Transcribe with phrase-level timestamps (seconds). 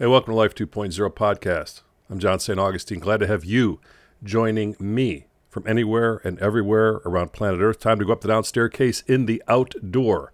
[0.00, 1.80] Hey, welcome to Life 2.0 podcast.
[2.08, 2.56] I'm John St.
[2.56, 3.00] Augustine.
[3.00, 3.80] Glad to have you
[4.22, 7.80] joining me from anywhere and everywhere around planet Earth.
[7.80, 10.32] Time to go up the down staircase in the outdoor.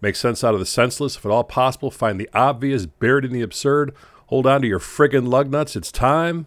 [0.00, 1.90] Make sense out of the senseless, if at all possible.
[1.90, 3.92] Find the obvious buried in the absurd.
[4.28, 5.74] Hold on to your friggin' lug nuts.
[5.74, 6.46] It's time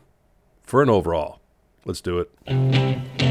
[0.64, 1.42] for an overall.
[1.84, 3.29] Let's do it.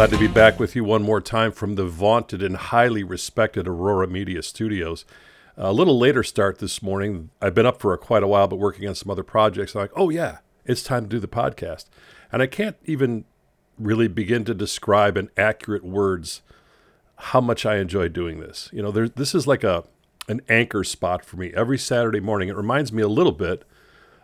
[0.00, 3.68] Glad to be back with you one more time from the vaunted and highly respected
[3.68, 5.04] Aurora Media Studios.
[5.58, 7.28] A little later start this morning.
[7.42, 9.74] I've been up for quite a while, but working on some other projects.
[9.74, 11.84] I'm like, oh yeah, it's time to do the podcast.
[12.32, 13.26] And I can't even
[13.78, 16.40] really begin to describe in accurate words
[17.16, 18.70] how much I enjoy doing this.
[18.72, 19.84] You know, there, this is like a
[20.28, 22.48] an anchor spot for me every Saturday morning.
[22.48, 23.64] It reminds me a little bit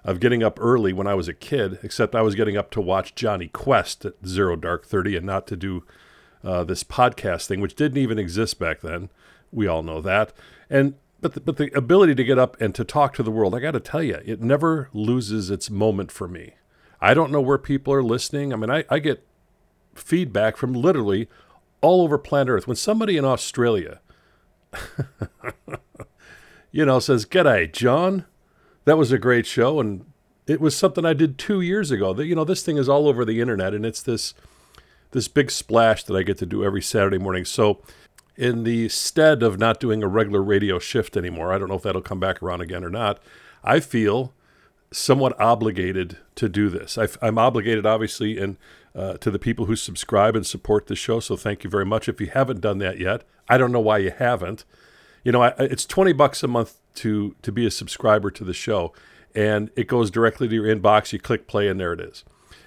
[0.07, 2.81] of getting up early when I was a kid, except I was getting up to
[2.81, 5.85] watch Jonny Quest at Zero Dark 30 and not to do
[6.45, 9.11] uh, this podcast thing, which didn't even exist back then.
[9.51, 10.33] We all know that.
[10.71, 13.55] And but the, but the ability to get up and to talk to the world,
[13.55, 16.55] I got to tell you, it never loses its moment for me.
[17.01, 18.53] I don't know where people are listening.
[18.53, 19.27] I mean, I, I get
[19.95, 21.29] feedback from literally
[21.81, 22.69] all over planet Earth.
[22.69, 24.01] When somebody in Australia,
[26.71, 28.25] you know, says, G'day, John,
[28.87, 30.07] that was a great show, and
[30.47, 32.15] it was something I did two years ago.
[32.15, 34.33] That you know, this thing is all over the internet, and it's this
[35.11, 37.45] this big splash that I get to do every Saturday morning.
[37.45, 37.83] So,
[38.37, 41.83] in the stead of not doing a regular radio shift anymore, I don't know if
[41.83, 43.21] that'll come back around again or not.
[43.63, 44.33] I feel
[44.93, 46.97] somewhat obligated to do this.
[46.97, 48.57] i am obligated, obviously, and
[48.95, 51.19] uh, to the people who subscribe and support the show.
[51.19, 52.09] So thank you very much.
[52.09, 54.65] If you haven't done that yet, I don't know why you haven't.
[55.25, 58.55] You know, I, it's twenty bucks a month to to be a subscriber to the
[58.55, 58.93] show,
[59.35, 61.13] and it goes directly to your inbox.
[61.13, 62.25] You click play, and there it is.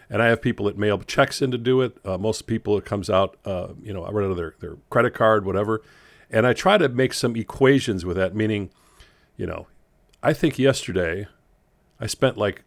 [0.10, 1.98] And I have people that mail checks in to do it.
[2.04, 5.14] Uh, most people, it comes out, uh, you know, right out of their, their credit
[5.14, 5.84] card, whatever.
[6.32, 8.72] And I try to make some equations with that, meaning,
[9.38, 9.68] you know,
[10.24, 11.28] I think yesterday
[12.00, 12.64] I spent like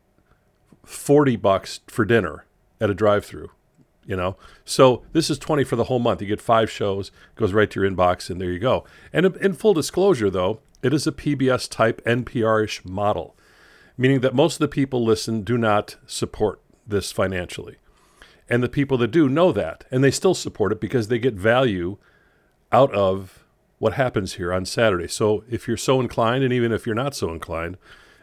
[0.84, 2.44] 40 bucks for dinner
[2.80, 3.50] at a drive through,
[4.06, 4.36] you know?
[4.64, 6.22] So this is 20 for the whole month.
[6.22, 8.84] You get five shows, goes right to your inbox, and there you go.
[9.12, 13.36] And in full disclosure, though, it is a PBS type NPR ish model,
[13.96, 17.76] meaning that most of the people listen do not support this financially.
[18.48, 21.34] And the people that do know that, and they still support it because they get
[21.34, 21.96] value
[22.72, 23.44] out of
[23.78, 25.08] what happens here on Saturday.
[25.08, 27.78] So if you're so inclined, and even if you're not so inclined,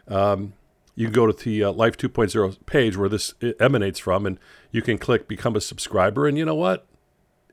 [0.07, 0.53] um,
[0.95, 4.37] you can go to the uh, Life 2.0 page where this emanates from, and
[4.71, 6.27] you can click Become a Subscriber.
[6.27, 6.85] And you know what?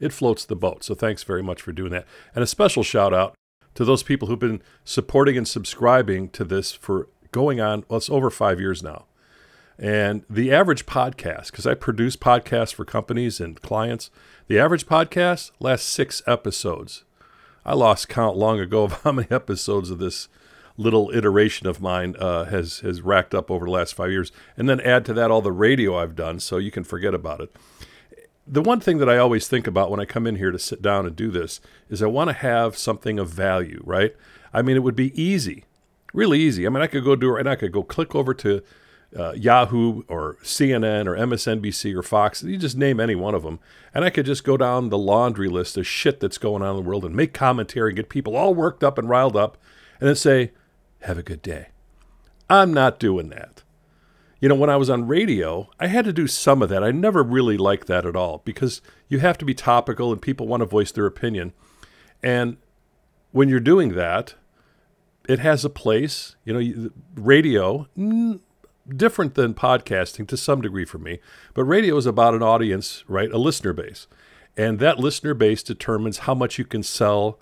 [0.01, 0.85] It floats the boat.
[0.85, 2.07] So thanks very much for doing that.
[2.35, 3.35] And a special shout out
[3.77, 8.11] to those people who've been supporting and subscribing to this for going on, well, it's
[8.11, 9.05] over five years now.
[9.79, 14.11] And the average podcast, because I produce podcasts for companies and clients,
[14.49, 17.05] the average podcast lasts six episodes.
[17.65, 20.29] I lost count long ago of how many episodes of this
[20.79, 24.69] little iteration of mine uh, has has racked up over the last five years, and
[24.69, 27.55] then add to that all the radio I've done, so you can forget about it
[28.47, 30.81] the one thing that I always think about when I come in here to sit
[30.81, 34.15] down and do this is I want to have something of value, right?
[34.53, 35.65] I mean, it would be easy,
[36.15, 36.67] really easy.
[36.67, 38.63] I mean, I could go do it and I could go click over to
[39.19, 42.43] uh, Yahoo or CNN or MSNBC or Fox.
[42.43, 43.59] You just name any one of them.
[43.93, 46.83] And I could just go down the laundry list of shit that's going on in
[46.83, 49.59] the world and make commentary and get people all worked up and riled up
[50.01, 50.53] and then say,
[51.03, 51.69] have a good day.
[52.49, 53.63] I'm not doing that
[54.41, 56.85] you know, when I was on radio, I had to do some of that.
[56.85, 60.47] I never really liked that at all because you have to be topical and people
[60.47, 61.53] want to voice their opinion.
[62.23, 62.59] And
[63.33, 64.35] when you're doing that,
[65.29, 66.37] it has a place.
[66.45, 67.89] You know, radio,
[68.95, 71.19] different than podcasting to some degree for me,
[71.55, 73.31] but radio is about an audience, right?
[73.33, 74.07] A listener base.
[74.57, 77.39] And that listener base determines how much you can sell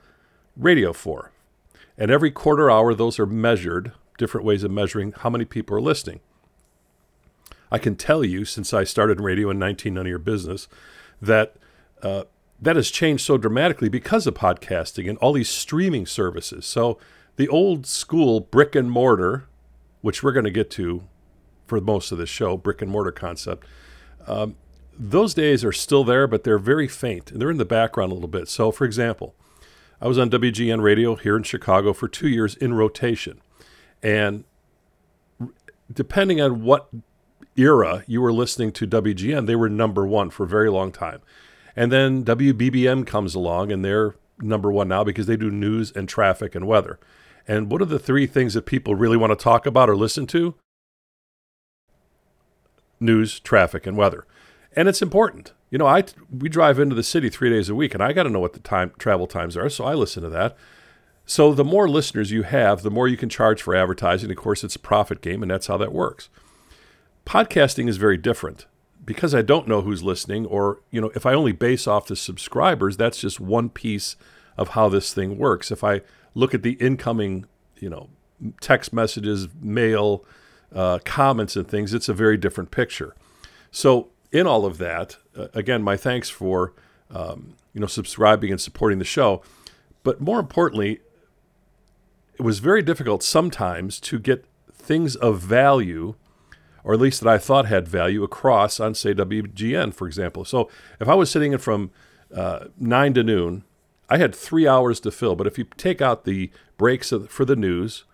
[0.56, 1.32] radio for.
[1.99, 5.81] And every quarter hour, those are measured, different ways of measuring how many people are
[5.81, 6.20] listening.
[7.70, 10.69] I can tell you, since I started radio in 19, none of your business,
[11.20, 11.56] that
[12.02, 12.25] uh,
[12.61, 16.66] that has changed so dramatically because of podcasting and all these streaming services.
[16.66, 16.99] So
[17.37, 19.46] the old school brick and mortar,
[20.00, 21.05] which we're going to get to
[21.66, 23.67] for most of this show, brick and mortar concept,
[24.26, 24.56] um,
[24.96, 28.14] those days are still there, but they're very faint and they're in the background a
[28.14, 28.49] little bit.
[28.49, 29.34] So, for example,
[30.00, 33.40] I was on WGN radio here in Chicago for two years in rotation.
[34.02, 34.44] And
[35.93, 36.88] depending on what
[37.56, 41.21] era you were listening to WGN, they were number one for a very long time.
[41.77, 46.09] And then WBBM comes along and they're number one now because they do news and
[46.09, 46.99] traffic and weather.
[47.47, 50.27] And what are the three things that people really want to talk about or listen
[50.29, 50.55] to?
[53.01, 54.27] News, traffic, and weather.
[54.75, 55.53] And it's important.
[55.71, 58.23] You know, I we drive into the city 3 days a week and I got
[58.23, 60.56] to know what the time travel times are, so I listen to that.
[61.27, 64.31] So the more listeners you have, the more you can charge for advertising.
[64.31, 66.29] Of course, it's a profit game and that's how that works.
[67.26, 68.67] Podcasting is very different
[69.05, 72.17] because I don't know who's listening, or you know, if I only base off the
[72.17, 74.17] subscribers, that's just one piece
[74.56, 75.71] of how this thing works.
[75.71, 76.03] If I
[76.35, 78.09] look at the incoming, you know,
[78.61, 80.25] text messages, mail,
[80.75, 83.15] uh, comments, and things, it's a very different picture.
[83.70, 86.73] So, in all of that, uh, again, my thanks for
[87.11, 89.43] um, you know subscribing and supporting the show.
[90.03, 91.00] But more importantly,
[92.35, 96.15] it was very difficult sometimes to get things of value
[96.84, 100.44] or at least that I thought had value across on, say, WGN, for example.
[100.44, 100.70] So
[101.00, 101.90] if I was sitting in from
[102.34, 103.64] uh, 9 to noon,
[104.10, 105.34] I had three hours to fill.
[105.34, 108.04] But if you take out the breaks for the news,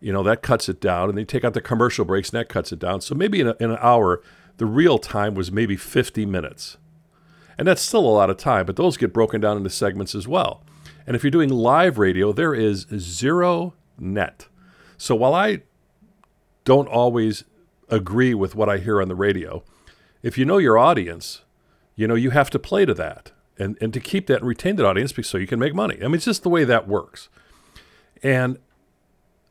[0.00, 1.08] you know, that cuts it down.
[1.08, 3.00] And then you take out the commercial breaks, and that cuts it down.
[3.00, 4.20] So maybe in, a, in an hour,
[4.56, 6.76] the real time was maybe 50 minutes.
[7.56, 10.28] And that's still a lot of time, but those get broken down into segments as
[10.28, 10.62] well.
[11.06, 14.46] And if you're doing live radio, there is zero net.
[14.96, 15.62] So while I
[16.64, 17.44] don't always
[17.90, 19.62] agree with what I hear on the radio.
[20.22, 21.42] If you know your audience,
[21.94, 24.76] you know you have to play to that and, and to keep that and retain
[24.76, 25.96] that audience so you can make money.
[26.00, 27.28] I mean, it's just the way that works.
[28.22, 28.58] And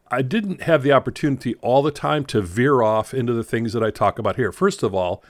[0.10, 3.84] I didn't have the opportunity all the time to veer off into the things that
[3.84, 4.52] I talk about here.
[4.52, 5.24] First of all,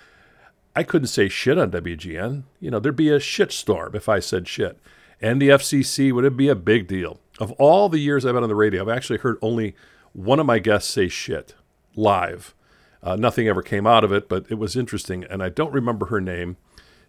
[0.75, 2.43] I couldn't say shit on WGN.
[2.59, 4.77] You know, there'd be a shit storm if I said shit.
[5.19, 7.19] And the FCC would it be a big deal.
[7.39, 9.75] Of all the years I've been on the radio, I've actually heard only
[10.13, 11.55] one of my guests say shit
[11.95, 12.53] live.
[13.03, 15.23] Uh, nothing ever came out of it, but it was interesting.
[15.23, 16.57] And I don't remember her name.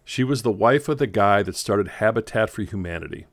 [0.05, 3.27] She was the wife of the guy that started Habitat for Humanity.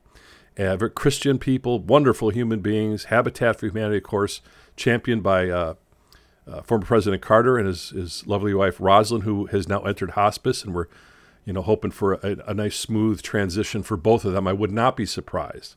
[0.58, 3.04] Uh, Christian people, wonderful human beings.
[3.04, 4.40] Habitat for Humanity, of course,
[4.74, 5.74] championed by uh,
[6.46, 10.64] uh, former President Carter and his, his lovely wife Rosalynn, who has now entered hospice,
[10.64, 10.86] and we're,
[11.44, 14.46] you know, hoping for a, a nice smooth transition for both of them.
[14.46, 15.76] I would not be surprised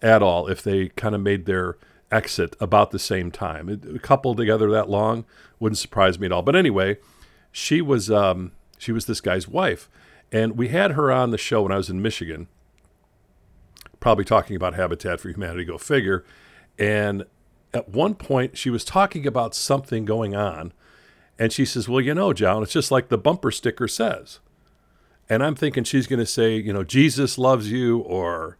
[0.00, 1.76] at all if they kind of made their
[2.10, 3.68] exit about the same time.
[3.68, 5.24] A couple together that long
[5.58, 6.42] wouldn't surprise me at all.
[6.42, 6.98] But anyway,
[7.52, 9.88] she was um, she was this guy's wife,
[10.32, 12.48] and we had her on the show when I was in Michigan,
[14.00, 15.64] probably talking about Habitat for Humanity.
[15.64, 16.24] Go figure.
[16.78, 17.24] And
[17.74, 20.72] at one point, she was talking about something going on,
[21.38, 24.40] and she says, "Well, you know, John, it's just like the bumper sticker says."
[25.30, 28.56] And I'm thinking she's going to say, you know, Jesus loves you or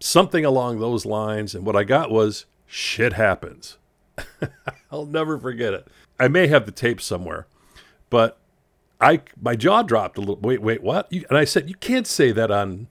[0.00, 1.54] something along those lines.
[1.54, 3.78] And what I got was shit happens.
[4.92, 5.88] I'll never forget it.
[6.18, 7.46] I may have the tape somewhere,
[8.08, 8.38] but
[9.00, 10.36] I my jaw dropped a little.
[10.36, 11.12] Wait, wait, what?
[11.12, 12.86] You, and I said, you can't say that on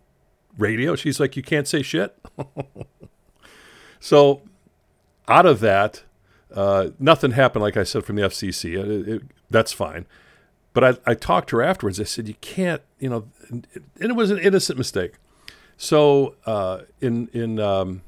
[0.57, 0.95] radio.
[0.95, 2.17] She's like, you can't say shit.
[3.99, 4.41] so
[5.27, 6.03] out of that,
[6.53, 7.63] uh, nothing happened.
[7.63, 10.05] Like I said from the FCC, it, it, that's fine.
[10.73, 11.99] But I, I talked to her afterwards.
[11.99, 13.65] I said, you can't, you know, and
[13.99, 15.13] it was an innocent mistake.
[15.77, 18.01] So uh, in in um,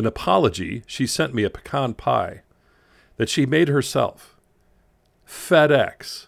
[0.00, 2.40] an apology, she sent me a pecan pie
[3.18, 4.36] that she made herself.
[5.28, 6.26] FedEx.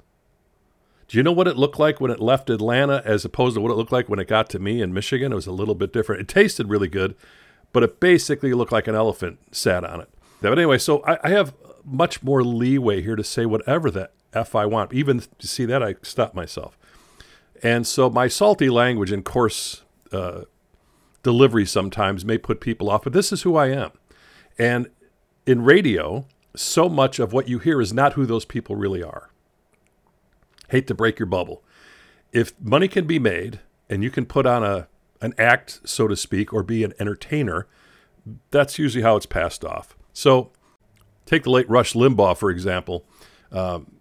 [1.09, 3.73] Do you know what it looked like when it left Atlanta as opposed to what
[3.73, 5.33] it looked like when it got to me in Michigan?
[5.33, 6.21] It was a little bit different.
[6.21, 7.17] It tasted really good,
[7.73, 10.11] but it basically looked like an elephant sat on it.
[10.43, 11.55] But anyway, so I, I have
[11.85, 14.93] much more leeway here to say whatever the F I want.
[14.93, 16.79] Even to see that, I stop myself.
[17.63, 20.43] And so my salty language and coarse uh,
[21.23, 23.93] delivery sometimes may put people off, but this is who I am.
[24.59, 24.91] And
[25.47, 29.31] in radio, so much of what you hear is not who those people really are.
[30.69, 31.63] Hate to break your bubble.
[32.33, 34.89] If money can be made and you can put on a
[35.21, 37.69] an act, so to speak, or be an entertainer,
[38.51, 39.97] that's usually how it's passed off.
[40.13, 40.51] So,
[41.27, 43.07] take the late Rush Limbaugh, for example.
[43.53, 44.01] Um,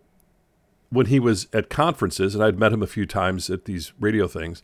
[0.90, 4.28] when he was at conferences, and I'd met him a few times at these radio
[4.28, 4.64] things,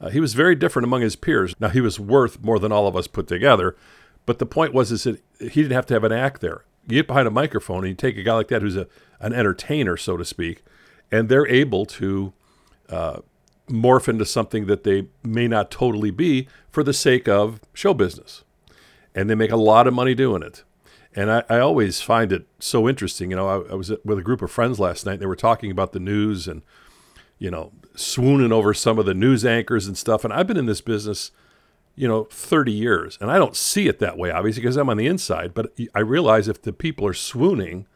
[0.00, 1.54] uh, he was very different among his peers.
[1.58, 3.76] Now he was worth more than all of us put together,
[4.26, 6.64] but the point was is that he didn't have to have an act there.
[6.86, 8.86] You get behind a microphone and you take a guy like that who's a
[9.20, 10.62] an entertainer, so to speak,
[11.10, 12.32] and they're able to
[12.88, 13.20] uh,
[13.68, 18.44] morph into something that they may not totally be for the sake of show business,
[19.14, 20.62] and they make a lot of money doing it.
[21.14, 23.30] And I, I always find it so interesting.
[23.30, 25.14] You know, I, I was with a group of friends last night.
[25.14, 26.62] And they were talking about the news and
[27.38, 30.24] you know, swooning over some of the news anchors and stuff.
[30.24, 31.30] And I've been in this business,
[31.94, 34.96] you know, 30 years, and I don't see it that way, obviously, because I'm on
[34.96, 35.54] the inside.
[35.54, 37.86] But I realize if the people are swooning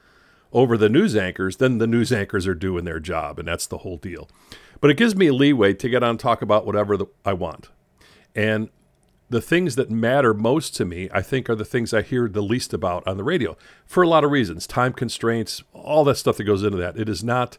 [0.52, 3.78] over the news anchors, then the news anchors are doing their job, and that's the
[3.78, 4.28] whole deal.
[4.80, 7.70] But it gives me leeway to get on and talk about whatever the, I want.
[8.34, 8.68] And
[9.30, 12.42] the things that matter most to me, I think, are the things I hear the
[12.42, 13.56] least about on the radio
[13.86, 16.98] for a lot of reasons time constraints, all that stuff that goes into that.
[16.98, 17.56] It is not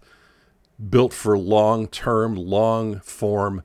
[0.90, 3.64] built for long term, long form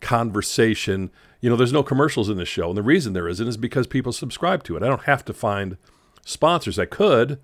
[0.00, 1.10] conversation.
[1.40, 2.68] You know, there's no commercials in this show.
[2.68, 4.82] And the reason there isn't is because people subscribe to it.
[4.82, 5.76] I don't have to find
[6.24, 6.78] sponsors.
[6.78, 7.40] I could,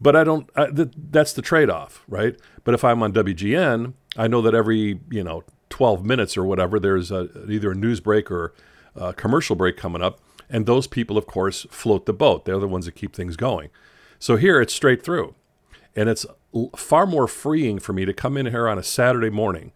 [0.00, 2.36] but I don't, I, th- that's the trade off, right?
[2.64, 6.78] But if I'm on WGN, I know that every, you know, 12 minutes or whatever,
[6.78, 8.54] there's a, either a news break or
[8.94, 10.20] a commercial break coming up.
[10.48, 12.44] And those people, of course, float the boat.
[12.44, 13.70] They're the ones that keep things going.
[14.18, 15.34] So here it's straight through.
[15.96, 16.24] And it's
[16.76, 19.72] far more freeing for me to come in here on a Saturday morning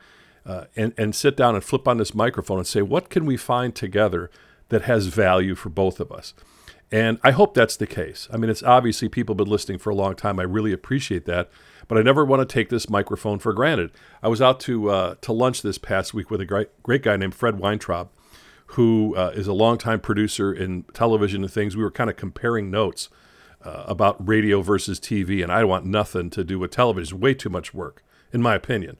[0.47, 3.37] uh, and, and sit down and flip on this microphone and say, what can we
[3.37, 4.31] find together
[4.69, 6.35] that has value for both of us?
[6.93, 8.29] And I hope that's the case.
[8.33, 10.41] I mean, it's obviously people have been listening for a long time.
[10.41, 11.51] I really appreciate that.
[11.87, 13.91] But I never want to take this microphone for granted.
[14.23, 17.17] I was out to uh, to lunch this past week with a great great guy
[17.17, 18.11] named Fred Weintraub,
[18.67, 21.77] who uh, is a longtime producer in television and things.
[21.77, 23.09] We were kind of comparing notes
[23.65, 27.17] uh, about radio versus TV, and I want nothing to do with television.
[27.17, 28.03] It's way too much work,
[28.33, 28.97] in my opinion.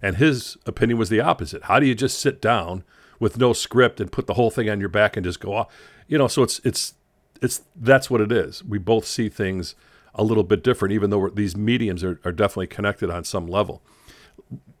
[0.00, 1.64] And his opinion was the opposite.
[1.64, 2.84] How do you just sit down
[3.18, 5.74] with no script and put the whole thing on your back and just go off?
[6.06, 6.94] You know, so it's it's
[7.42, 8.64] it's that's what it is.
[8.64, 9.74] We both see things
[10.14, 13.82] a little bit different, even though these mediums are, are definitely connected on some level.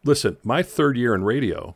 [0.04, 1.74] Listen, my third year in radio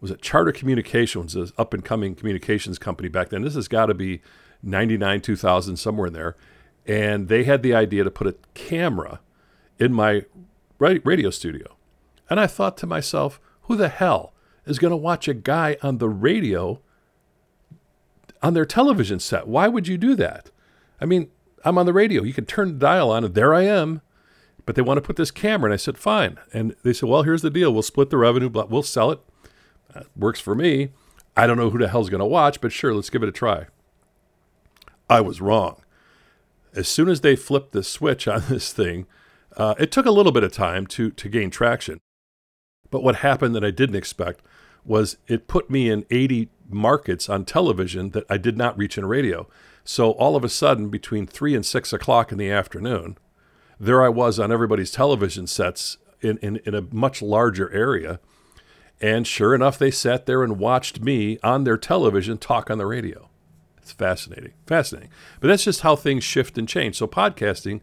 [0.00, 3.42] was at Charter Communications, an up and coming communications company back then.
[3.42, 4.20] This has got to be
[4.62, 6.36] 99, 2000, somewhere in there.
[6.86, 9.20] And they had the idea to put a camera
[9.78, 10.24] in my
[10.78, 11.76] radio studio.
[12.30, 14.32] And I thought to myself, who the hell
[14.66, 16.80] is going to watch a guy on the radio
[18.42, 19.48] on their television set?
[19.48, 20.50] Why would you do that?
[21.00, 21.30] I mean,
[21.64, 22.22] I'm on the radio.
[22.22, 24.00] You can turn the dial on, and there I am.
[24.64, 26.38] But they want to put this camera, and I said, fine.
[26.52, 27.72] And they said, well, here's the deal.
[27.72, 29.20] We'll split the revenue, but we'll sell it.
[30.14, 30.90] Works for me.
[31.36, 33.32] I don't know who the hell's going to watch, but sure, let's give it a
[33.32, 33.66] try.
[35.08, 35.82] I was wrong.
[36.74, 39.06] As soon as they flipped the switch on this thing,
[39.56, 41.98] uh, it took a little bit of time to to gain traction.
[42.90, 44.42] But what happened that I didn't expect
[44.84, 49.06] was it put me in 80 markets on television that I did not reach in
[49.06, 49.46] radio.
[49.84, 53.18] So all of a sudden, between three and six o'clock in the afternoon,
[53.78, 58.20] there I was on everybody's television sets in, in, in a much larger area.
[59.00, 62.86] And sure enough, they sat there and watched me on their television talk on the
[62.86, 63.30] radio.
[63.88, 65.08] It's fascinating, fascinating.
[65.40, 66.96] But that's just how things shift and change.
[66.96, 67.80] So podcasting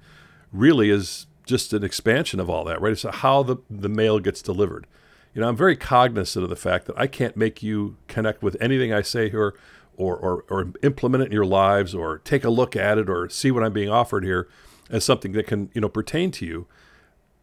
[0.53, 2.91] really is just an expansion of all that, right?
[2.91, 4.85] It's how the, the mail gets delivered.
[5.33, 8.55] You know, I'm very cognizant of the fact that I can't make you connect with
[8.61, 9.55] anything I say here
[9.97, 13.27] or, or, or implement it in your lives or take a look at it or
[13.27, 14.47] see what I'm being offered here
[14.91, 16.67] as something that can, you know, pertain to you.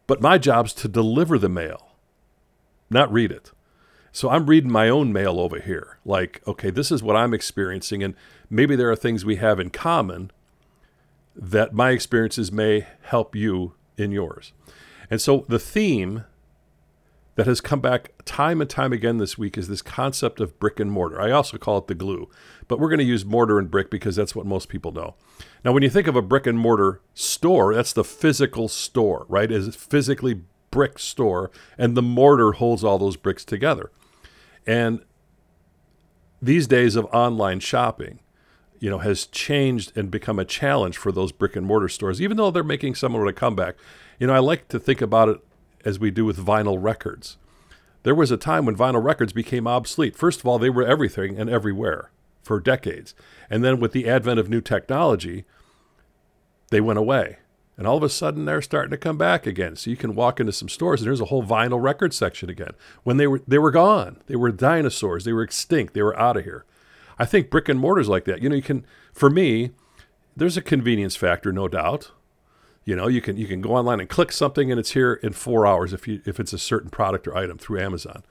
[0.07, 1.97] But my job's to deliver the mail,
[2.89, 3.51] not read it.
[4.15, 5.97] So I'm reading my own mail over here.
[6.05, 8.03] Like, okay, this is what I'm experiencing.
[8.03, 8.13] And
[8.47, 10.31] maybe there are things we have in common
[11.35, 14.53] that my experiences may help you in yours.
[15.09, 16.25] And so the theme
[17.35, 20.79] that has come back time and time again this week is this concept of brick
[20.79, 21.19] and mortar.
[21.19, 22.29] I also call it the glue,
[22.67, 25.15] but we're going to use mortar and brick because that's what most people know.
[25.65, 29.51] Now, when you think of a brick and mortar store, that's the physical store, right?
[29.51, 33.89] Is physically brick store, and the mortar holds all those bricks together.
[34.65, 35.01] And
[36.41, 38.19] these days of online shopping,
[38.79, 42.37] you know, has changed and become a challenge for those brick and mortar stores, even
[42.37, 43.75] though they're making somewhat of a comeback.
[44.19, 45.37] You know, I like to think about it
[45.85, 47.37] as we do with vinyl records.
[48.03, 50.15] There was a time when vinyl records became obsolete.
[50.15, 53.15] First of all, they were everything and everywhere for decades.
[53.49, 55.45] And then with the advent of new technology,
[56.69, 57.37] they went away.
[57.77, 59.75] And all of a sudden they're starting to come back again.
[59.75, 62.73] So you can walk into some stores and there's a whole vinyl record section again.
[63.03, 64.21] When they were they were gone.
[64.27, 65.25] They were dinosaurs.
[65.25, 65.93] They were extinct.
[65.93, 66.65] They were out of here.
[67.17, 68.41] I think brick and mortars like that.
[68.41, 69.71] You know, you can for me,
[70.35, 72.11] there's a convenience factor, no doubt.
[72.85, 75.33] You know, you can you can go online and click something, and it's here in
[75.33, 78.23] four hours if you if it's a certain product or item through Amazon.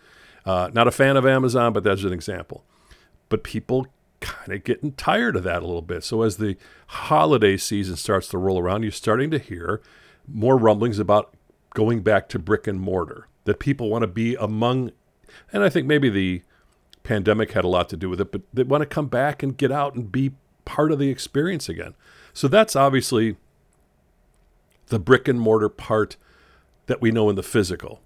[0.44, 2.64] Uh, not a fan of Amazon, but that's an example.
[3.28, 3.87] But people
[4.23, 6.05] kind of getting tired of that a little bit.
[6.05, 9.83] So as the holiday season starts to roll around, you're starting to hear
[10.26, 11.35] more rumblings about
[11.75, 13.29] going back to brick and mortar.
[13.45, 14.93] That people want to be among,
[15.52, 16.43] and I think maybe the
[17.02, 19.57] pandemic had a lot to do with it, but they want to come back and
[19.57, 20.33] get out and be
[20.64, 21.95] part of the experience again.
[22.33, 23.37] So that's obviously
[24.87, 26.17] the brick and mortar part
[26.87, 28.01] that we know in the physical.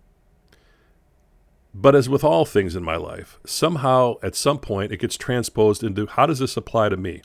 [1.78, 5.84] But as with all things in my life, somehow at some point it gets transposed
[5.84, 7.20] into how does this apply to me?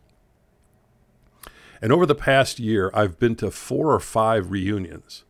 [1.81, 5.23] And over the past year, I've been to four or five reunions,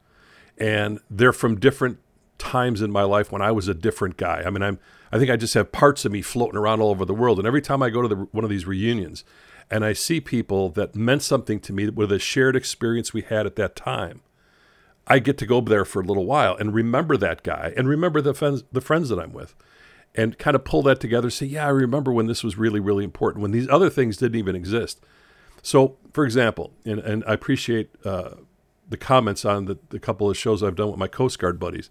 [0.58, 2.00] and they're from different
[2.40, 4.42] times in my life when I was a different guy.
[4.44, 4.80] I mean, I'm
[5.12, 7.38] I think I just have parts of me floating around all over the world.
[7.38, 9.24] And every time I go to the, one of these reunions
[9.70, 13.46] and I see people that meant something to me with a shared experience we had
[13.46, 14.22] at that time,
[15.08, 18.22] I get to go there for a little while and remember that guy and remember
[18.22, 19.56] the friends, the friends that I'm with
[20.16, 21.30] and kind of pull that together.
[21.30, 24.38] Say, yeah, I remember when this was really, really important, when these other things didn't
[24.38, 25.02] even exist.
[25.62, 28.32] So, for example, and, and I appreciate uh,
[28.90, 31.90] the comments on the, the couple of shows I've done with my Coast Guard buddies.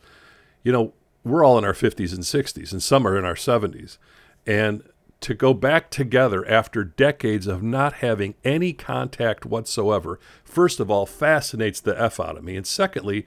[0.62, 0.92] You know,
[1.24, 3.98] we're all in our 50s and 60s, and some are in our 70s.
[4.46, 4.82] And
[5.20, 11.06] to go back together after decades of not having any contact whatsoever, first of all,
[11.06, 12.56] fascinates the F out of me.
[12.56, 13.26] And secondly,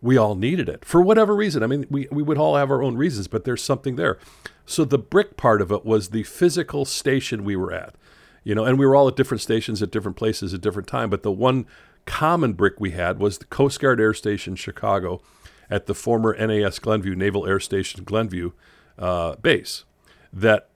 [0.00, 1.62] we all needed it for whatever reason.
[1.62, 4.18] I mean, we, we would all have our own reasons, but there's something there.
[4.66, 7.94] So the brick part of it was the physical station we were at,
[8.42, 11.10] you know, and we were all at different stations at different places at different time.
[11.10, 11.66] But the one
[12.06, 15.22] common brick we had was the Coast Guard Air Station, Chicago,
[15.70, 18.52] at the former NAS Glenview Naval Air Station Glenview
[18.98, 19.84] uh, base
[20.32, 20.68] that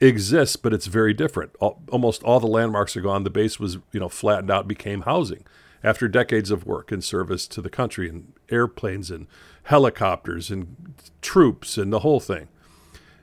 [0.00, 1.54] exists, but it's very different.
[1.60, 3.24] All, almost all the landmarks are gone.
[3.24, 5.44] The base was, you know, flattened out, became housing
[5.82, 9.26] after decades of work and service to the country and airplanes and
[9.64, 12.48] helicopters and troops and the whole thing.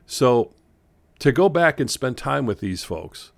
[0.05, 0.53] So
[1.19, 3.31] to go back and spend time with these folks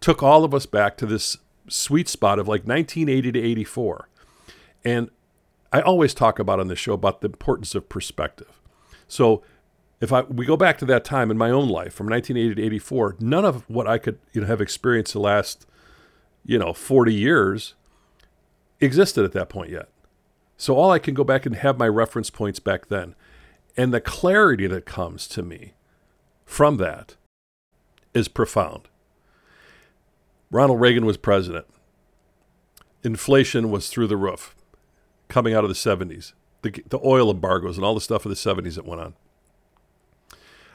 [0.00, 1.36] took all of us back to this
[1.68, 4.08] sweet spot of like 1980 to 84.
[4.84, 5.10] And
[5.72, 8.60] I always talk about on this show about the importance of perspective.
[9.08, 9.42] So
[10.02, 12.66] if I we go back to that time in my own life from 1980 to
[12.66, 15.64] 84, none of what I could you know have experienced the last
[16.44, 17.74] you know 40 years
[18.80, 19.88] existed at that point yet.
[20.56, 23.14] So all I can go back and have my reference points back then.
[23.76, 25.74] And the clarity that comes to me
[26.44, 27.14] from that
[28.12, 28.88] is profound.
[30.50, 31.66] Ronald Reagan was president.
[33.04, 34.54] Inflation was through the roof
[35.28, 38.36] coming out of the 70s, the, the oil embargoes and all the stuff of the
[38.36, 39.14] 70s that went on.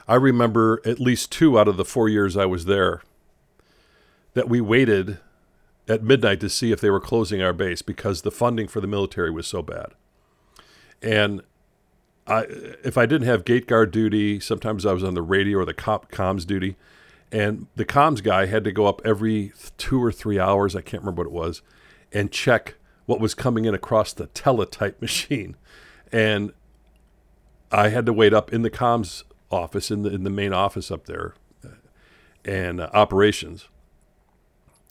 [0.08, 3.02] I remember at least two out of the four years I was there
[4.32, 5.18] that we waited
[5.86, 8.86] at midnight to see if they were closing our base because the funding for the
[8.86, 9.88] military was so bad.
[11.02, 11.42] And
[12.26, 12.46] I,
[12.84, 15.74] if I didn't have gate guard duty, sometimes I was on the radio or the
[15.74, 16.76] cop comms duty,
[17.30, 20.74] and the comms guy had to go up every two or three hours.
[20.74, 21.62] I can't remember what it was,
[22.12, 22.74] and check
[23.06, 25.56] what was coming in across the teletype machine.
[26.12, 26.52] And
[27.70, 30.90] I had to wait up in the comms office, in the, in the main office
[30.90, 31.34] up there,
[32.44, 33.68] and uh, operations,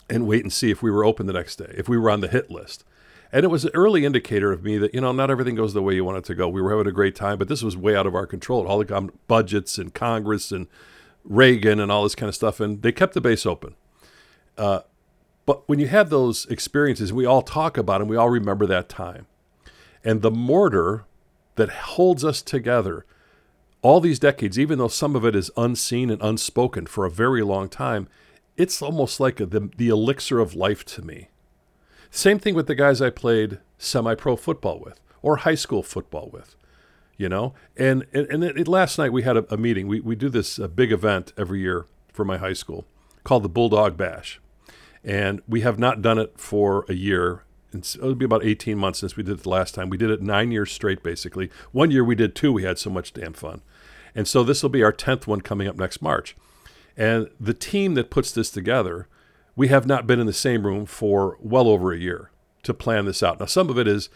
[0.10, 2.22] and wait and see if we were open the next day, if we were on
[2.22, 2.84] the hit list.
[3.32, 5.82] And it was an early indicator of me that, you know, not everything goes the
[5.82, 6.48] way you want it to go.
[6.48, 8.66] We were having a great time, but this was way out of our control.
[8.66, 10.68] All the budgets and Congress and
[11.26, 12.62] Reagan and all this kind of stuff.
[12.62, 13.76] And they kept the base open.
[14.58, 14.82] Uh,
[15.46, 18.88] but when you have those experiences, we all talk about them, we all remember that
[18.88, 19.28] time.
[20.06, 21.04] And the mortar
[21.56, 23.06] that holds us together
[23.88, 27.42] all these decades, even though some of it is unseen and unspoken for a very
[27.42, 28.10] long time,
[28.58, 31.30] it's almost like the, the elixir of life to me.
[32.12, 36.30] Same thing with the guys I played semi pro football with or high school football
[36.34, 36.54] with,
[37.16, 37.54] you know?
[37.78, 39.88] And, and, and it, it, last night we had a, a, meeting.
[39.88, 42.84] We, we do this uh, big event every year for my high school
[43.24, 44.42] called the Bulldog Bash.
[45.02, 47.46] And we have not done it for a year.
[47.74, 49.90] It'll be about 18 months since we did it the last time.
[49.90, 51.50] We did it nine years straight, basically.
[51.72, 52.52] One year we did two.
[52.52, 53.62] We had so much damn fun.
[54.18, 56.36] And so this will be our 10th one coming up next March.
[56.98, 59.08] And the team that puts this together,
[59.56, 62.32] we have not been in the same room for well over a year
[62.64, 63.40] to plan this out.
[63.40, 64.10] Now, some of it is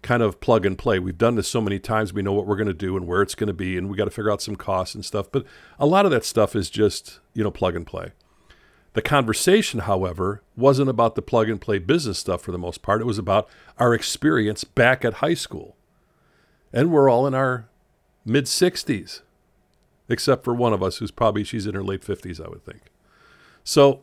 [0.00, 1.00] kind of plug and play.
[1.00, 3.20] We've done this so many times, we know what we're going to do and where
[3.20, 5.26] it's going to be, and we got to figure out some costs and stuff.
[5.32, 5.44] But
[5.76, 8.12] a lot of that stuff is just, you know, plug and play.
[8.92, 13.00] The conversation, however, wasn't about the plug and play business stuff for the most part.
[13.00, 15.76] It was about our experience back at high school.
[16.72, 17.68] And we're all in our
[18.24, 19.22] mid 60s,
[20.08, 22.82] except for one of us who's probably, she's in her late 50s, I would think.
[23.64, 24.00] So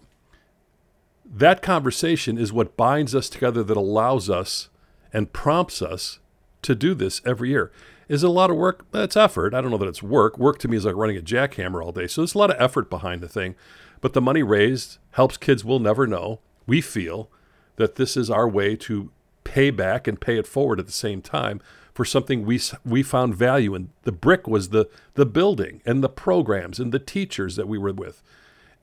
[1.26, 4.70] that conversation is what binds us together that allows us
[5.12, 6.20] and prompts us
[6.62, 7.72] to do this every year.
[8.08, 8.86] Is it a lot of work?
[8.94, 9.54] It's effort.
[9.54, 10.38] I don't know that it's work.
[10.38, 12.06] Work to me is like running a jackhammer all day.
[12.06, 13.56] So there's a lot of effort behind the thing.
[14.02, 16.40] But the money raised helps kids we'll never know.
[16.68, 17.30] We feel
[17.78, 19.12] that this is our way to
[19.44, 21.62] pay back and pay it forward at the same time
[21.96, 23.90] for something we we found value in.
[24.04, 27.94] The brick was the the building and the programs and the teachers that we were
[27.94, 28.22] with,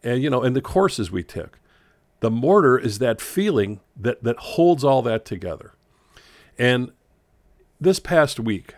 [0.03, 1.61] and you know, and the courses we took.
[2.21, 5.75] The mortar is that feeling that that holds all that together.
[6.59, 6.91] And
[7.79, 8.75] this past week,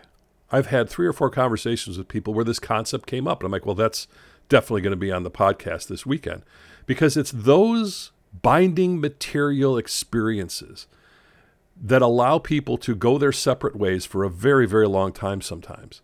[0.51, 3.51] I've had three or four conversations with people where this concept came up, and I'm
[3.51, 4.07] like, well, that's
[4.49, 6.43] definitely going to be on the podcast this weekend
[6.85, 10.87] because it's those binding material experiences
[11.75, 16.01] that allow people to go their separate ways for a very, very long time sometimes.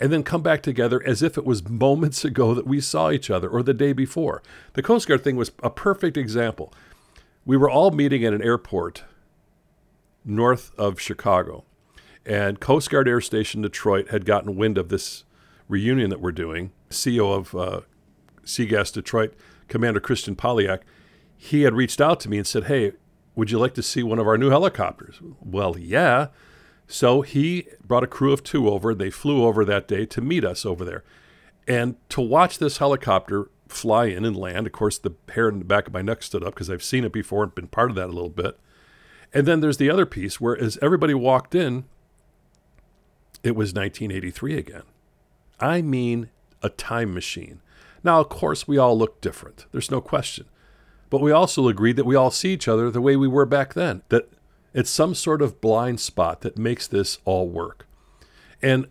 [0.00, 3.30] and then come back together as if it was moments ago that we saw each
[3.30, 4.42] other or the day before.
[4.74, 6.72] The Coast Guard thing was a perfect example.
[7.44, 9.02] We were all meeting at an airport
[10.24, 11.64] north of Chicago,
[12.24, 15.24] and Coast Guard Air Station Detroit had gotten wind of this
[15.68, 16.70] reunion that we're doing.
[16.90, 17.80] CEO of uh,
[18.92, 19.34] Detroit,
[19.68, 20.80] Commander Christian Polyak,
[21.36, 22.92] he had reached out to me and said, Hey,
[23.38, 25.20] would you like to see one of our new helicopters?
[25.40, 26.26] Well, yeah.
[26.88, 28.92] So he brought a crew of two over.
[28.96, 31.04] They flew over that day to meet us over there.
[31.68, 35.64] And to watch this helicopter fly in and land, of course, the hair in the
[35.64, 37.94] back of my neck stood up because I've seen it before and been part of
[37.96, 38.58] that a little bit.
[39.32, 41.84] And then there's the other piece where, as everybody walked in,
[43.44, 44.82] it was 1983 again.
[45.60, 47.60] I mean, a time machine.
[48.02, 49.66] Now, of course, we all look different.
[49.70, 50.46] There's no question.
[51.10, 53.74] But we also agreed that we all see each other the way we were back
[53.74, 54.28] then, that
[54.74, 57.86] it's some sort of blind spot that makes this all work.
[58.60, 58.88] And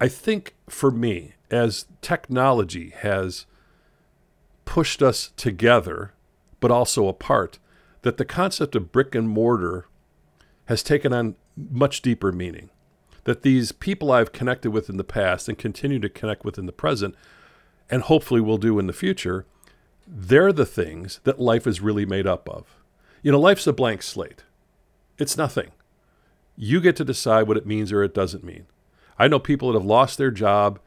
[0.00, 3.46] I think for me, as technology has
[4.64, 6.14] pushed us together,
[6.58, 7.58] but also apart,
[8.02, 9.86] that the concept of brick and mortar
[10.66, 12.70] has taken on much deeper meaning.
[13.24, 16.66] That these people I've connected with in the past and continue to connect with in
[16.66, 17.14] the present,
[17.90, 19.44] and hopefully will do in the future,
[20.12, 22.76] they're the things that life is really made up of.
[23.22, 24.44] You know, life's a blank slate,
[25.18, 25.70] it's nothing.
[26.56, 28.66] You get to decide what it means or it doesn't mean.
[29.18, 30.78] I know people that have lost their job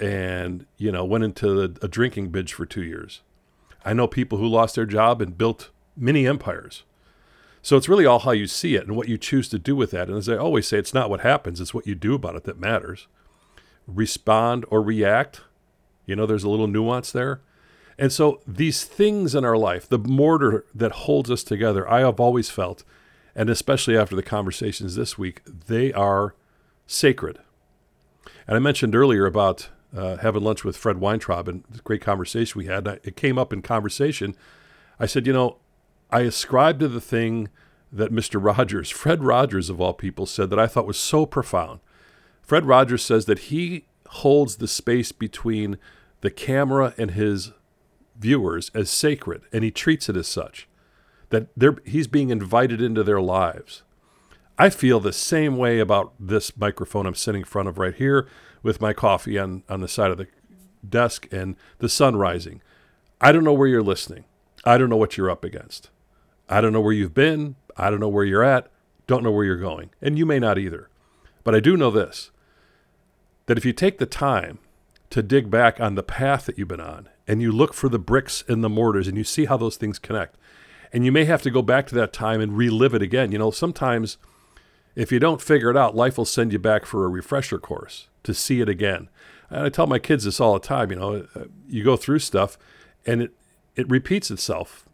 [0.00, 3.22] and, you know, went into a drinking binge for two years.
[3.84, 6.84] I know people who lost their job and built mini empires.
[7.62, 9.90] So it's really all how you see it and what you choose to do with
[9.90, 10.08] that.
[10.08, 12.44] And as I always say, it's not what happens, it's what you do about it
[12.44, 13.08] that matters.
[13.86, 15.42] Respond or react.
[16.06, 17.40] You know, there's a little nuance there.
[17.98, 22.20] And so these things in our life, the mortar that holds us together, I have
[22.20, 22.84] always felt,
[23.34, 26.34] and especially after the conversations this week, they are
[26.86, 27.40] sacred.
[28.46, 32.58] And I mentioned earlier about uh, having lunch with Fred Weintraub and the great conversation
[32.58, 32.86] we had.
[32.86, 34.36] it came up in conversation.
[35.00, 35.56] I said, you know,
[36.10, 37.48] I ascribe to the thing
[37.92, 38.42] that Mr.
[38.42, 41.80] Rogers, Fred Rogers of all people, said that I thought was so profound.
[42.42, 45.78] Fred Rogers says that he holds the space between
[46.20, 47.52] the camera and his
[48.18, 50.68] viewers as sacred, and he treats it as such.
[51.30, 51.48] That
[51.84, 53.82] he's being invited into their lives.
[54.58, 58.28] I feel the same way about this microphone I'm sitting in front of right here
[58.62, 60.26] with my coffee on, on the side of the
[60.88, 62.60] desk and the sun rising.
[63.20, 64.24] I don't know where you're listening.
[64.64, 65.90] I don't know what you're up against.
[66.48, 67.56] I don't know where you've been.
[67.76, 68.68] I don't know where you're at.
[69.06, 69.90] Don't know where you're going.
[70.02, 70.88] And you may not either.
[71.44, 72.30] But I do know this
[73.46, 74.58] that if you take the time
[75.10, 77.98] to dig back on the path that you've been on and you look for the
[77.98, 80.36] bricks and the mortars and you see how those things connect,
[80.92, 83.32] and you may have to go back to that time and relive it again.
[83.32, 84.16] You know, sometimes
[84.96, 88.08] if you don't figure it out, life will send you back for a refresher course
[88.24, 89.08] to see it again.
[89.50, 90.90] And I tell my kids this all the time.
[90.90, 92.58] You know, uh, you go through stuff,
[93.06, 93.32] and it
[93.76, 94.86] it repeats itself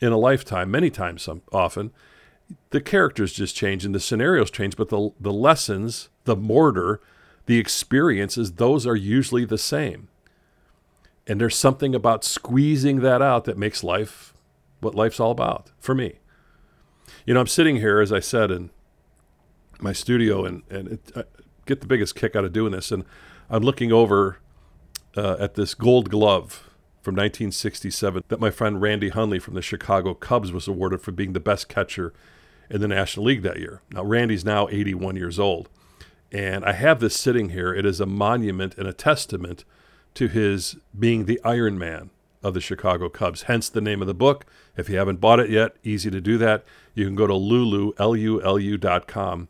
[0.00, 1.90] in a lifetime, many times, some often.
[2.70, 7.00] The characters just change and the scenarios change, but the the lessons, the mortar,
[7.48, 10.08] the experiences, those are usually the same.
[11.26, 14.34] And there's something about squeezing that out that makes life
[14.80, 16.18] what life's all about for me.
[17.24, 18.68] You know, I'm sitting here, as I said, in
[19.80, 21.24] my studio, and and it, I
[21.64, 23.06] get the biggest kick out of doing this, and
[23.48, 24.40] I'm looking over
[25.16, 26.68] uh, at this Gold Glove
[27.00, 31.32] from 1967 that my friend Randy Hundley from the Chicago Cubs was awarded for being
[31.32, 32.12] the best catcher
[32.68, 33.80] in the National League that year.
[33.90, 35.70] Now, Randy's now 81 years old.
[36.30, 37.74] And I have this sitting here.
[37.74, 39.64] It is a monument and a testament
[40.14, 42.10] to his being the Iron Man
[42.42, 44.46] of the Chicago Cubs, hence the name of the book.
[44.76, 46.64] If you haven't bought it yet, easy to do that.
[46.94, 49.48] You can go to lulu, L-U-L-U dot com,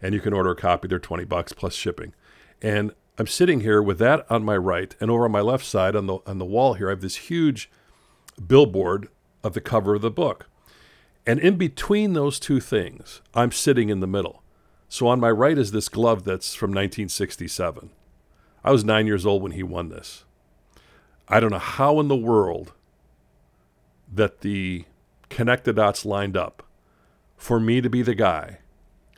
[0.00, 0.88] and you can order a copy.
[0.88, 2.14] They're 20 bucks plus shipping.
[2.62, 5.96] And I'm sitting here with that on my right, and over on my left side
[5.96, 7.70] on the on the wall here, I have this huge
[8.44, 9.08] billboard
[9.42, 10.48] of the cover of the book.
[11.26, 14.42] And in between those two things, I'm sitting in the middle.
[14.88, 17.90] So on my right is this glove that's from 1967.
[18.64, 20.24] I was nine years old when he won this.
[21.28, 22.72] I don't know how in the world
[24.12, 24.84] that the
[25.28, 26.62] connect the dots lined up
[27.36, 28.58] for me to be the guy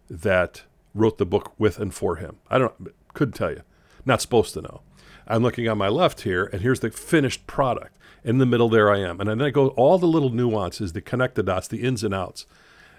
[0.09, 2.39] that wrote the book with and for him.
[2.51, 3.63] I don't couldn't tell you.
[4.05, 4.83] Not supposed to know.
[5.27, 7.97] I'm looking on my left here, and here's the finished product.
[8.25, 9.21] In the middle, there I am.
[9.21, 12.13] And then I go all the little nuances, the connect the dots, the ins and
[12.13, 12.45] outs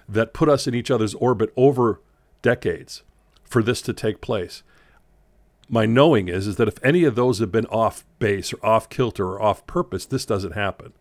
[0.08, 2.02] that put us in each other's orbit over
[2.42, 3.04] decades
[3.44, 4.64] for this to take place.
[5.70, 8.90] My knowing is, is that if any of those have been off base or off
[8.90, 10.94] kilter or off purpose, this doesn't happen.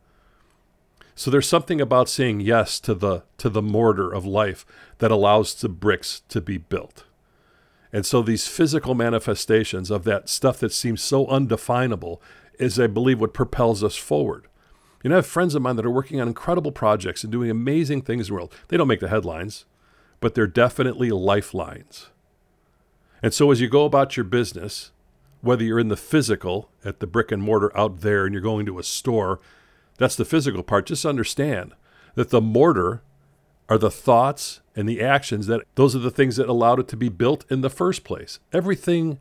[1.14, 4.64] So there's something about saying yes to the to the mortar of life
[4.98, 7.05] that allows the bricks to be built.
[7.92, 12.22] And so these physical manifestations of that stuff that seems so undefinable
[12.59, 14.46] is, I believe, what propels us forward.
[15.03, 17.50] You know, I have friends of mine that are working on incredible projects and doing
[17.50, 18.55] amazing things in the world.
[18.68, 19.64] They don't make the headlines,
[20.20, 22.11] but they're definitely lifelines.
[23.22, 24.92] And so as you go about your business,
[25.40, 28.66] whether you're in the physical at the brick and mortar out there and you're going
[28.66, 29.40] to a store,
[29.98, 30.87] that's the physical part.
[30.87, 31.74] Just understand
[32.14, 33.02] that the mortar
[33.68, 36.96] are the thoughts and the actions that those are the things that allowed it to
[36.96, 38.40] be built in the first place.
[38.52, 39.18] Everything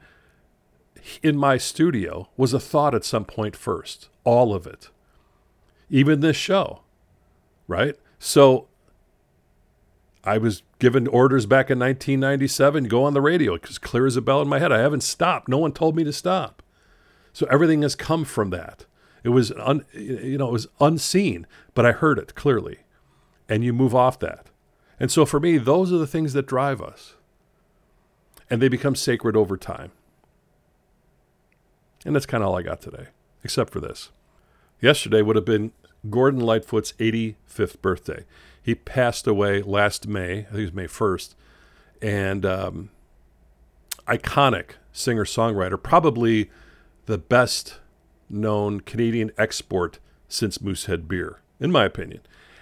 [1.21, 4.89] in my studio was a thought at some point first, all of it.
[5.89, 6.81] Even this show,
[7.67, 7.95] right?
[8.17, 8.68] So
[10.23, 13.53] I was given orders back in 1997 go on the radio.
[13.55, 14.71] It's clear as a bell in my head.
[14.71, 15.47] I haven't stopped.
[15.47, 16.62] No one told me to stop.
[17.32, 18.86] So everything has come from that.
[19.23, 22.79] It was un, you know it was unseen, but I heard it clearly
[23.49, 24.47] and you move off that.
[24.99, 27.15] And so for me, those are the things that drive us.
[28.49, 29.91] And they become sacred over time.
[32.05, 33.08] And that's kind of all I got today,
[33.43, 34.12] except for this.
[34.82, 35.71] Yesterday would have been
[36.10, 38.25] Gordon Lightfoot's 85th birthday.
[38.69, 41.34] He passed away last May, I think it was May 1st.
[42.03, 42.91] And um,
[44.08, 46.51] iconic singer songwriter, probably
[47.08, 47.79] the best
[48.29, 52.21] known Canadian export since Moosehead beer, in my opinion.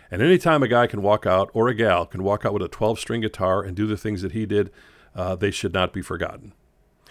[0.10, 2.70] And anytime a guy can walk out, or a gal can walk out with a
[2.70, 4.72] 12 string guitar and do the things that he did,
[5.13, 6.54] uh, they should not be forgotten.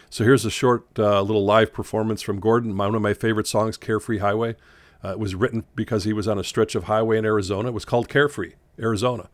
[0.09, 3.77] So here's a short uh, little live performance from Gordon, one of my favorite songs,
[3.77, 4.57] Carefree Highway.
[5.05, 7.69] Uh, it was written because he was on a stretch of highway in Arizona.
[7.69, 9.29] It was called Carefree, Arizona.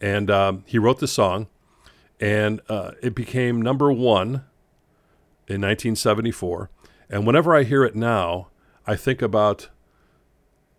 [0.00, 1.48] And um, he wrote the song,
[2.20, 4.44] and uh, it became number one
[5.46, 6.70] in 1974.
[7.08, 8.48] And whenever I hear it now,
[8.86, 9.68] I think about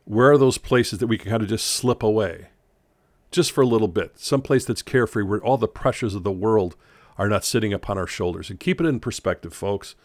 [0.06, 2.48] where are those places that we can kind of just slip away
[3.32, 6.32] just for a little bit some place that's carefree where all the pressures of the
[6.32, 6.76] world
[7.18, 9.96] are not sitting upon our shoulders and keep it in perspective folks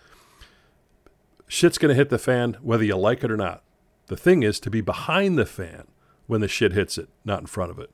[1.46, 3.62] shit's going to hit the fan whether you like it or not
[4.08, 5.86] the thing is to be behind the fan
[6.26, 7.90] when the shit hits it not in front of it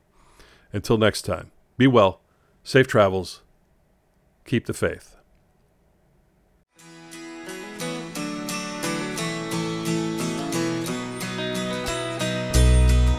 [0.73, 2.21] until next time be well
[2.63, 3.41] safe travels
[4.45, 5.15] keep the faith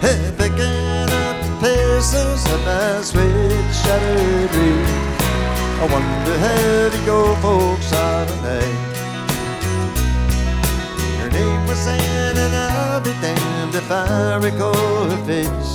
[0.00, 4.87] Hey, picking up the pieces of my sweet shattered dream.
[5.80, 8.95] I wonder how the old folks are tonight.
[13.87, 15.70] If I recall her face.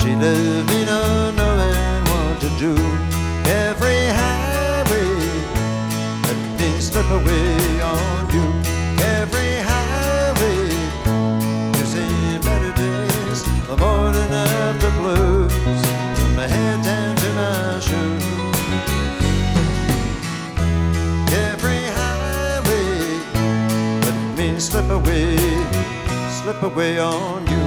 [0.00, 2.74] She loved me not knowing what to do.
[3.46, 5.10] Every highway
[6.26, 8.46] let me slip away on you.
[9.18, 10.58] Every highway
[11.78, 15.52] you see better days, the morning after blues,
[16.18, 18.25] from my head down to my shoes.
[26.46, 27.66] Slip away on you.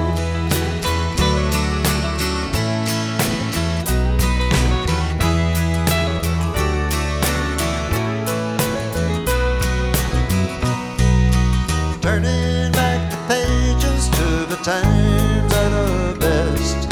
[11.99, 16.87] Turning back the pages to the times that are best.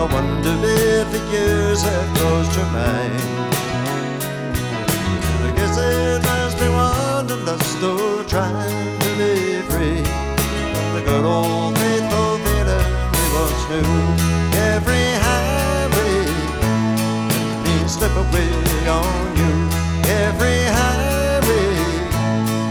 [0.00, 3.20] I wonder if the years have closed your mind.
[5.44, 8.77] I guess it must be wanderlust or trying
[18.18, 19.52] away on you.
[20.24, 21.70] Every highway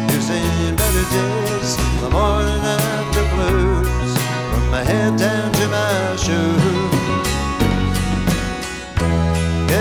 [0.09, 4.11] you seen better days, the morning after blues,
[4.49, 7.27] from my head down to my shoes.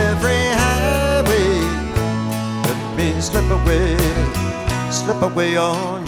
[0.07, 1.50] Every highway
[2.66, 3.96] let me slip away,
[4.90, 6.05] slip away on